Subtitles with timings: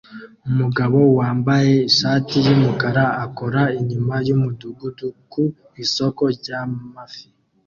[0.49, 5.43] Umugabo wambaye ishati yumukara akora inyuma yumudugudu ku
[5.83, 7.25] isoko ryamafi